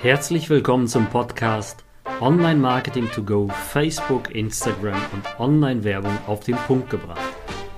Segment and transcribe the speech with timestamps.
[0.00, 1.84] Herzlich willkommen zum Podcast
[2.20, 7.34] Online Marketing to Go, Facebook, Instagram und Online-Werbung auf den Punkt gebracht.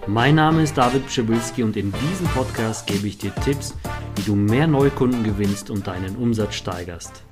[0.06, 3.74] Mein Name ist David Pschibilski und in diesem Podcast gebe ich dir Tipps,
[4.16, 7.24] wie du mehr Neukunden gewinnst und deinen Umsatz steigerst.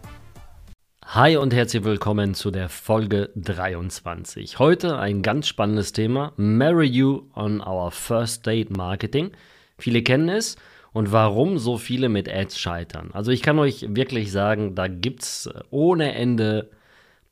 [1.05, 4.59] Hi und herzlich willkommen zu der Folge 23.
[4.59, 9.33] Heute ein ganz spannendes Thema: Marry You on Our First Date Marketing.
[9.77, 10.57] Viele kennen es
[10.93, 13.11] und warum so viele mit Ads scheitern.
[13.13, 16.71] Also ich kann euch wirklich sagen, da gibt es ohne Ende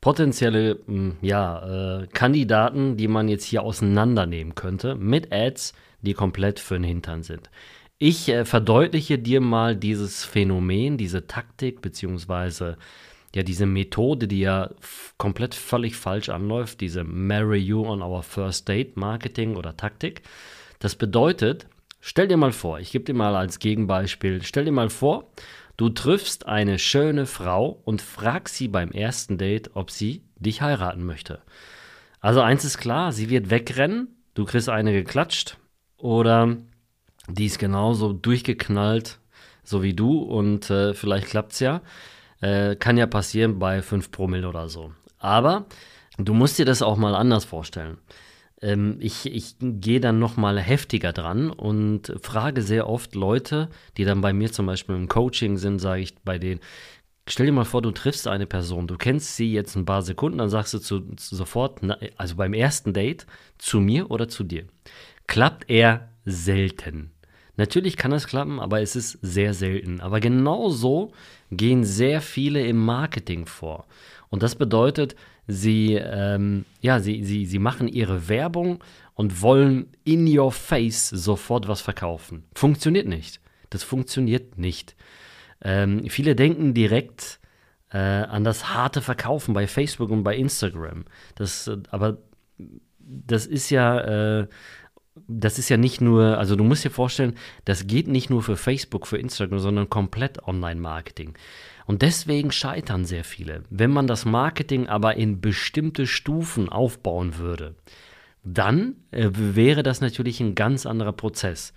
[0.01, 6.59] potenzielle hm, ja, äh, Kandidaten, die man jetzt hier auseinandernehmen könnte mit Ads, die komplett
[6.59, 7.49] für den Hintern sind.
[7.97, 12.77] Ich äh, verdeutliche dir mal dieses Phänomen, diese Taktik beziehungsweise
[13.35, 14.69] ja diese Methode, die ja
[15.17, 20.21] komplett völlig falsch anläuft, diese Marry You on Our First Date Marketing oder Taktik.
[20.79, 21.67] Das bedeutet,
[22.09, 25.29] Stell dir mal vor, ich gebe dir mal als Gegenbeispiel, stell dir mal vor,
[25.75, 31.03] du triffst eine schöne Frau und fragst sie beim ersten Date, ob sie dich heiraten
[31.03, 31.41] möchte.
[32.21, 35.57] Also eins ist klar, sie wird wegrennen, du kriegst eine geklatscht
[35.97, 36.55] oder
[37.27, 39.19] die ist genauso durchgeknallt,
[39.65, 41.81] so wie du und äh, vielleicht es ja.
[42.39, 44.93] Äh, kann ja passieren bei 5 Promille oder so.
[45.19, 45.65] Aber
[46.17, 47.97] du musst dir das auch mal anders vorstellen.
[48.61, 54.21] Ähm, ich, ich gehe dann nochmal heftiger dran und frage sehr oft Leute, die dann
[54.21, 56.59] bei mir zum Beispiel im Coaching sind, sage ich bei denen,
[57.27, 60.39] stell dir mal vor, du triffst eine Person, du kennst sie jetzt ein paar Sekunden,
[60.39, 61.81] dann sagst du zu, sofort,
[62.17, 63.27] also beim ersten Date,
[63.57, 64.65] zu mir oder zu dir.
[65.27, 67.11] Klappt er selten.
[67.57, 69.99] Natürlich kann es klappen, aber es ist sehr selten.
[69.99, 71.11] Aber genauso
[71.51, 73.87] gehen sehr viele im Marketing vor.
[74.29, 75.15] Und das bedeutet,
[75.47, 81.67] sie, ähm, ja, sie, sie, sie machen ihre Werbung und wollen in your face sofort
[81.67, 82.43] was verkaufen.
[82.53, 83.39] Funktioniert nicht.
[83.69, 84.95] Das funktioniert nicht.
[85.61, 87.39] Ähm, viele denken direkt
[87.91, 91.05] äh, an das harte Verkaufen bei Facebook und bei Instagram.
[91.35, 92.17] Das, aber
[92.99, 94.47] das ist ja, äh,
[95.27, 98.55] das ist ja nicht nur, also du musst dir vorstellen, das geht nicht nur für
[98.55, 101.33] Facebook, für Instagram, sondern komplett Online-Marketing.
[101.87, 103.63] Und deswegen scheitern sehr viele.
[103.69, 107.75] Wenn man das Marketing aber in bestimmte Stufen aufbauen würde,
[108.43, 111.73] dann äh, wäre das natürlich ein ganz anderer Prozess.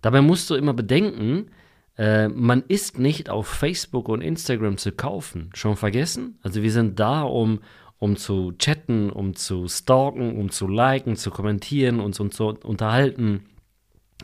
[0.00, 1.50] Dabei musst du immer bedenken,
[1.98, 5.50] äh, man ist nicht auf Facebook und Instagram zu kaufen.
[5.52, 6.38] Schon vergessen?
[6.42, 7.60] Also wir sind da, um,
[7.98, 13.44] um zu chatten, um zu stalken, um zu liken, zu kommentieren, uns und zu unterhalten.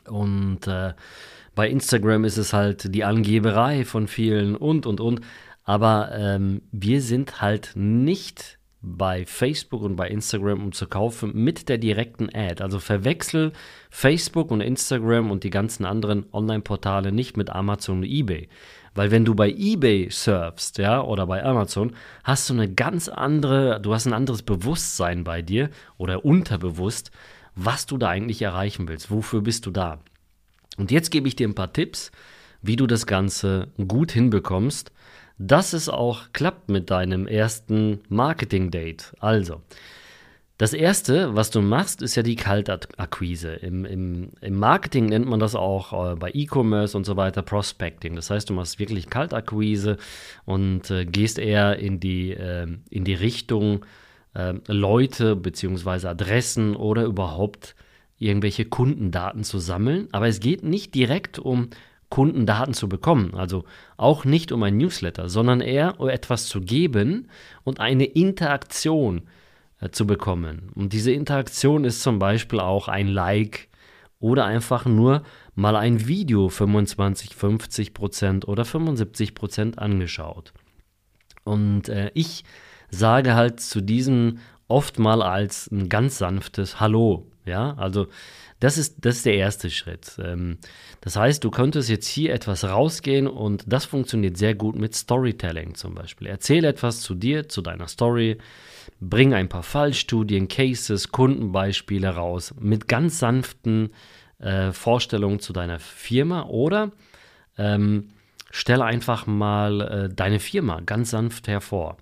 [0.09, 0.95] Und äh,
[1.59, 5.23] bei Instagram ist es halt die Angeberei von vielen und, und, und.
[5.65, 11.69] Aber ähm, wir sind halt nicht bei Facebook und bei Instagram, um zu kaufen, mit
[11.69, 12.63] der direkten Ad.
[12.63, 13.51] Also verwechsel
[13.91, 18.49] Facebook und Instagram und die ganzen anderen Online-Portale nicht mit Amazon und eBay.
[18.95, 23.81] Weil wenn du bei eBay surfst, ja, oder bei Amazon, hast du eine ganz andere,
[23.81, 27.11] du hast ein anderes Bewusstsein bei dir oder unterbewusst,
[27.57, 29.11] was du da eigentlich erreichen willst.
[29.11, 29.99] Wofür bist du da?
[30.79, 32.11] Und jetzt gebe ich dir ein paar Tipps,
[32.63, 34.93] wie du das Ganze gut hinbekommst,
[35.39, 39.15] dass es auch klappt mit deinem ersten Marketing-Date.
[39.21, 39.61] Also,
[40.59, 43.53] das erste, was du machst, ist ja die Kaltakquise.
[43.55, 48.17] Im, im, Im Marketing nennt man das auch äh, bei E-Commerce und so weiter Prospecting.
[48.17, 49.99] Das heißt, du machst wirklich Kaltakquise
[50.47, 53.87] und äh, gehst eher in die, äh, in die Richtung
[54.35, 56.09] äh, Leute bzw.
[56.09, 57.77] Adressen oder überhaupt
[58.19, 61.71] irgendwelche Kundendaten zu sammeln, aber es geht nicht direkt um
[62.11, 63.65] Kundendaten zu bekommen, also
[63.97, 67.29] auch nicht um ein Newsletter, sondern eher um etwas zu geben
[67.65, 69.23] und eine Interaktion
[69.81, 70.71] äh, zu bekommen.
[70.75, 73.69] Und diese Interaktion ist zum Beispiel auch ein Like
[74.21, 75.23] oder einfach nur
[75.55, 80.53] mal ein Video 25, 50 Prozent oder 75 Prozent angeschaut.
[81.45, 82.45] Und äh, ich
[82.91, 88.07] sage halt zu diesem oft mal als ein ganz sanftes Hallo ja, also
[88.61, 90.19] das ist, das ist der erste Schritt.
[90.23, 90.59] Ähm,
[91.01, 95.75] das heißt, du könntest jetzt hier etwas rausgehen und das funktioniert sehr gut mit Storytelling
[95.75, 96.27] zum Beispiel.
[96.27, 98.39] Erzähl etwas zu dir, zu deiner Story,
[99.01, 103.91] bring ein paar Fallstudien, Cases, Kundenbeispiele raus mit ganz sanften
[104.39, 106.93] äh, Vorstellungen zu deiner Firma oder
[107.57, 108.11] ähm,
[108.51, 111.97] stell einfach mal äh, deine Firma ganz sanft hervor.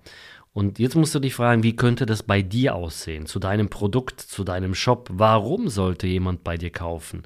[0.57, 4.19] Und jetzt musst du dich fragen, wie könnte das bei dir aussehen, zu deinem Produkt,
[4.19, 5.07] zu deinem Shop?
[5.13, 7.21] Warum sollte jemand bei dir kaufen?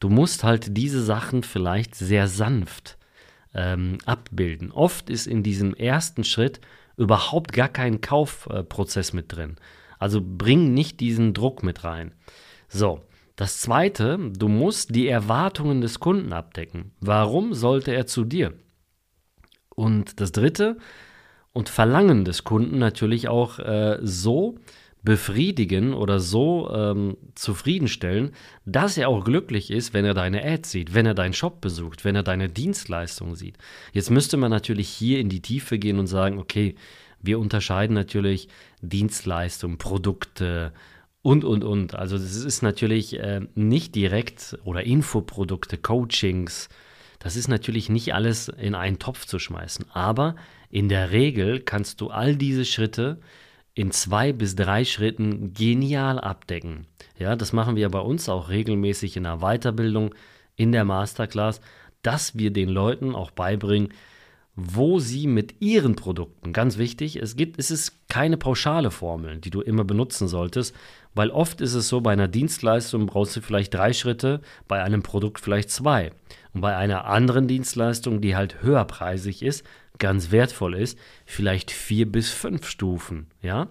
[0.00, 2.98] Du musst halt diese Sachen vielleicht sehr sanft
[3.54, 4.70] ähm, abbilden.
[4.70, 6.60] Oft ist in diesem ersten Schritt
[6.98, 9.56] überhaupt gar kein Kaufprozess mit drin.
[9.98, 12.12] Also bring nicht diesen Druck mit rein.
[12.68, 13.00] So,
[13.34, 16.92] das zweite, du musst die Erwartungen des Kunden abdecken.
[17.00, 18.52] Warum sollte er zu dir?
[19.74, 20.76] Und das dritte,
[21.54, 24.56] und Verlangen des Kunden natürlich auch äh, so
[25.04, 28.32] befriedigen oder so ähm, zufriedenstellen,
[28.64, 32.04] dass er auch glücklich ist, wenn er deine Ads sieht, wenn er deinen Shop besucht,
[32.04, 33.56] wenn er deine Dienstleistung sieht.
[33.92, 36.74] Jetzt müsste man natürlich hier in die Tiefe gehen und sagen, okay,
[37.20, 38.48] wir unterscheiden natürlich
[38.80, 40.72] Dienstleistungen, Produkte
[41.22, 41.94] und, und, und.
[41.94, 46.68] Also das ist natürlich äh, nicht direkt oder Infoprodukte, Coachings,
[47.18, 50.36] das ist natürlich nicht alles in einen Topf zu schmeißen, aber
[50.70, 53.20] in der Regel kannst du all diese Schritte
[53.74, 56.86] in zwei bis drei Schritten genial abdecken.
[57.18, 60.14] Ja, das machen wir bei uns auch regelmäßig in der Weiterbildung,
[60.56, 61.60] in der Masterclass,
[62.02, 63.88] dass wir den Leuten auch beibringen,
[64.56, 69.50] wo sie mit ihren Produkten, ganz wichtig, es gibt, es ist keine pauschale Formel, die
[69.50, 70.74] du immer benutzen solltest,
[71.14, 75.02] weil oft ist es so, bei einer Dienstleistung brauchst du vielleicht drei Schritte, bei einem
[75.02, 76.12] Produkt vielleicht zwei.
[76.52, 79.64] Und bei einer anderen Dienstleistung, die halt höherpreisig ist,
[79.98, 83.68] ganz wertvoll ist, vielleicht vier bis fünf Stufen, ja?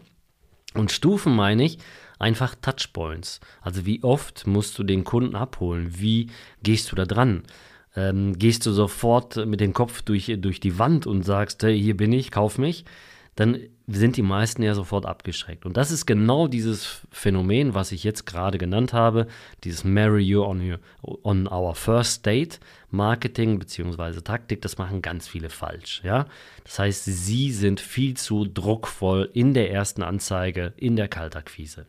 [0.73, 1.77] Und Stufen meine ich
[2.19, 3.39] einfach Touchpoints.
[3.61, 5.99] Also wie oft musst du den Kunden abholen?
[5.99, 6.31] Wie
[6.63, 7.43] gehst du da dran?
[7.95, 11.95] Ähm, gehst du sofort mit dem Kopf durch, durch die Wand und sagst, hey, hier
[11.95, 12.85] bin ich, kauf mich?
[13.35, 15.65] dann sind die meisten ja sofort abgeschreckt.
[15.65, 19.27] Und das ist genau dieses Phänomen, was ich jetzt gerade genannt habe,
[19.63, 22.59] dieses Marry You on, your, on Our First Date
[22.91, 24.21] Marketing bzw.
[24.21, 26.01] Taktik, das machen ganz viele falsch.
[26.03, 26.27] Ja?
[26.63, 31.87] Das heißt, sie sind viel zu druckvoll in der ersten Anzeige, in der Kaltakquise.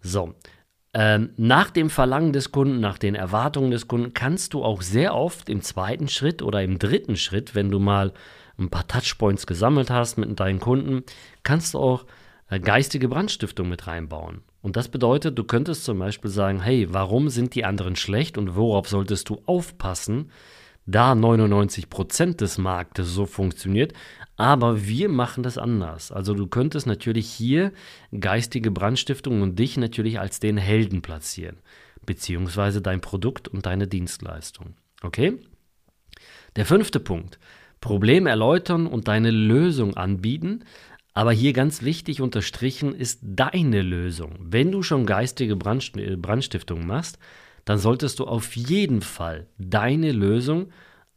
[0.00, 0.34] So,
[0.94, 5.14] ähm, nach dem Verlangen des Kunden, nach den Erwartungen des Kunden, kannst du auch sehr
[5.14, 8.12] oft im zweiten Schritt oder im dritten Schritt, wenn du mal
[8.58, 11.04] ein paar Touchpoints gesammelt hast mit deinen Kunden,
[11.42, 12.06] kannst du auch
[12.48, 14.42] äh, geistige Brandstiftung mit reinbauen.
[14.62, 18.56] Und das bedeutet, du könntest zum Beispiel sagen, hey, warum sind die anderen schlecht und
[18.56, 20.30] worauf solltest du aufpassen,
[20.88, 23.92] da 99% des Marktes so funktioniert,
[24.36, 26.10] aber wir machen das anders.
[26.10, 27.72] Also du könntest natürlich hier
[28.18, 31.58] geistige Brandstiftung und dich natürlich als den Helden platzieren,
[32.06, 34.74] beziehungsweise dein Produkt und deine Dienstleistung.
[35.02, 35.38] Okay?
[36.56, 37.38] Der fünfte Punkt.
[37.80, 40.64] Problem erläutern und deine Lösung anbieten.
[41.12, 44.38] Aber hier ganz wichtig unterstrichen ist deine Lösung.
[44.40, 47.18] Wenn du schon geistige Brandstiftung machst,
[47.68, 50.70] dann solltest du auf jeden Fall deine Lösung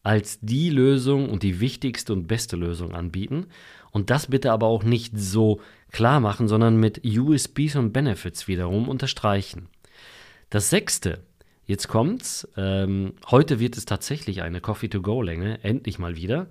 [0.04, 3.46] als die Lösung und die wichtigste und beste Lösung anbieten.
[3.92, 5.62] Und das bitte aber auch nicht so
[5.92, 9.70] klar machen, sondern mit USBs und Benefits wiederum unterstreichen.
[10.50, 11.20] Das sechste,
[11.68, 12.46] Jetzt kommt's.
[12.58, 16.48] Ähm, heute wird es tatsächlich eine Coffee-to-Go-Länge, endlich mal wieder.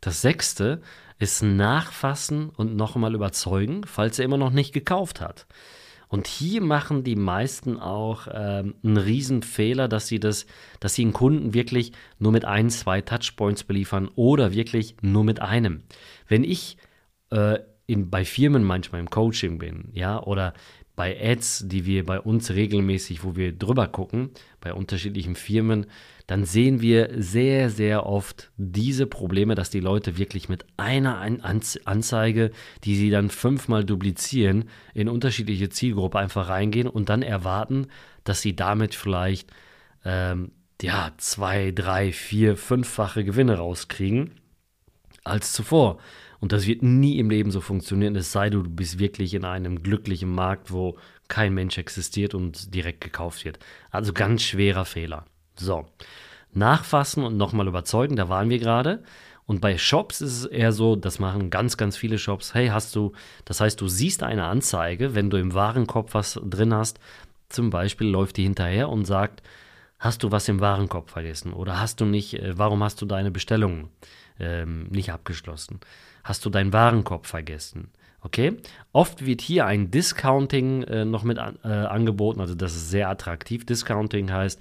[0.00, 0.82] Das sechste
[1.20, 5.46] ist Nachfassen und nochmal überzeugen, falls er immer noch nicht gekauft hat.
[6.14, 10.46] Und hier machen die meisten auch ähm, einen Riesenfehler, dass sie das,
[10.78, 11.90] dass sie einen Kunden wirklich
[12.20, 15.82] nur mit ein, zwei Touchpoints beliefern oder wirklich nur mit einem.
[16.28, 16.76] Wenn ich
[17.32, 20.54] äh, in, bei Firmen manchmal im Coaching bin, ja, oder
[20.96, 24.30] bei Ads, die wir bei uns regelmäßig, wo wir drüber gucken,
[24.60, 25.86] bei unterschiedlichen Firmen,
[26.26, 32.50] dann sehen wir sehr, sehr oft diese Probleme, dass die Leute wirklich mit einer Anzeige,
[32.84, 37.88] die sie dann fünfmal duplizieren, in unterschiedliche Zielgruppen einfach reingehen und dann erwarten,
[38.22, 39.50] dass sie damit vielleicht
[40.04, 44.32] ähm, ja, zwei, drei, vier, fünffache Gewinne rauskriegen
[45.24, 45.98] als zuvor.
[46.44, 49.46] Und das wird nie im Leben so funktionieren, es sei denn, du bist wirklich in
[49.46, 53.58] einem glücklichen Markt, wo kein Mensch existiert und direkt gekauft wird.
[53.90, 55.24] Also ganz schwerer Fehler.
[55.56, 55.86] So,
[56.52, 59.02] nachfassen und nochmal überzeugen, da waren wir gerade.
[59.46, 62.52] Und bei Shops ist es eher so, das machen ganz, ganz viele Shops.
[62.52, 63.12] Hey, hast du,
[63.46, 67.00] das heißt, du siehst eine Anzeige, wenn du im Warenkorb was drin hast,
[67.48, 69.42] zum Beispiel läuft die hinterher und sagt,
[69.98, 73.30] hast du was im Warenkorb vergessen oder hast du nicht, äh, warum hast du deine
[73.30, 73.88] Bestellung
[74.38, 75.80] ähm, nicht abgeschlossen?
[76.24, 77.90] Hast du deinen Warenkorb vergessen.
[78.20, 78.56] Okay?
[78.92, 83.08] Oft wird hier ein Discounting äh, noch mit an, äh, angeboten, also das ist sehr
[83.08, 83.66] attraktiv.
[83.66, 84.60] Discounting heißt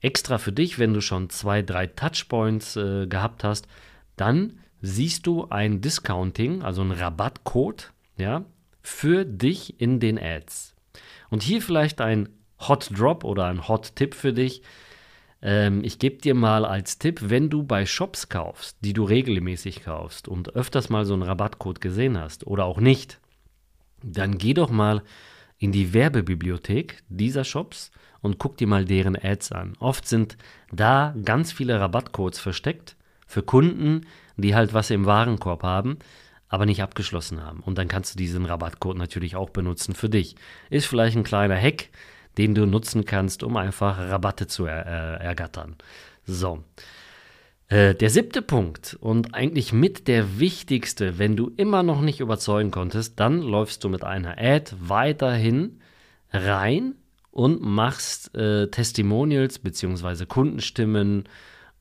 [0.00, 3.68] extra für dich, wenn du schon zwei, drei Touchpoints äh, gehabt hast,
[4.16, 8.44] dann siehst du ein Discounting, also ein Rabattcode, ja,
[8.82, 10.74] für dich in den Ads.
[11.28, 12.28] Und hier vielleicht ein
[12.58, 14.62] Hot Drop oder ein Hot Tipp für dich.
[15.42, 19.82] Ähm, ich gebe dir mal als Tipp, wenn du bei Shops kaufst, die du regelmäßig
[19.82, 23.18] kaufst und öfters mal so einen Rabattcode gesehen hast oder auch nicht,
[24.02, 25.02] dann geh doch mal
[25.58, 27.90] in die Werbebibliothek dieser Shops
[28.22, 29.74] und guck dir mal deren Ads an.
[29.78, 30.36] Oft sind
[30.72, 34.06] da ganz viele Rabattcodes versteckt für Kunden,
[34.36, 35.98] die halt was im Warenkorb haben,
[36.48, 37.60] aber nicht abgeschlossen haben.
[37.60, 40.34] Und dann kannst du diesen Rabattcode natürlich auch benutzen für dich.
[40.68, 41.90] Ist vielleicht ein kleiner Hack,
[42.38, 44.86] den du nutzen kannst, um einfach Rabatte zu er,
[45.20, 45.76] äh, ergattern.
[46.24, 46.64] So.
[47.68, 52.70] Äh, der siebte Punkt und eigentlich mit der wichtigste, wenn du immer noch nicht überzeugen
[52.70, 55.80] konntest, dann läufst du mit einer Ad weiterhin
[56.32, 56.94] rein
[57.30, 60.26] und machst äh, Testimonials bzw.
[60.26, 61.24] Kundenstimmen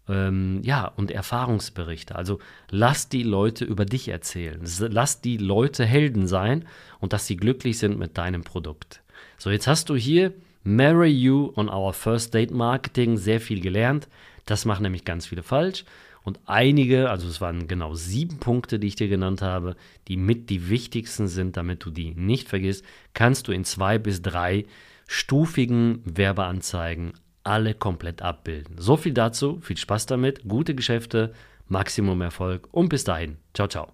[0.07, 2.15] ähm, ja, und Erfahrungsberichte.
[2.15, 2.39] Also
[2.69, 4.61] lass die Leute über dich erzählen.
[4.79, 6.65] Lass die Leute Helden sein
[6.99, 9.01] und dass sie glücklich sind mit deinem Produkt.
[9.41, 10.33] So, jetzt hast du hier
[10.65, 14.09] Marry You on Our First Date Marketing sehr viel gelernt.
[14.45, 15.85] Das machen nämlich ganz viele falsch.
[16.23, 19.77] Und einige, also es waren genau sieben Punkte, die ich dir genannt habe,
[20.09, 24.21] die mit die wichtigsten sind, damit du die nicht vergisst, kannst du in zwei bis
[24.21, 24.65] drei
[25.07, 27.13] stufigen Werbeanzeigen
[27.45, 28.75] alle komplett abbilden.
[28.77, 31.33] So viel dazu, viel Spaß damit, gute Geschäfte,
[31.69, 33.37] Maximum Erfolg und bis dahin.
[33.53, 33.87] Ciao, ciao.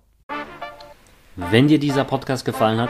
[1.36, 2.90] Wenn dir dieser Podcast gefallen hat,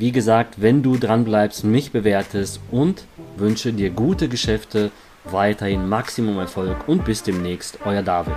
[0.00, 3.04] wie gesagt, wenn du dran bleibst, mich bewertest und
[3.36, 4.90] wünsche dir gute Geschäfte,
[5.24, 8.32] weiterhin Maximum Erfolg und bis demnächst, euer David.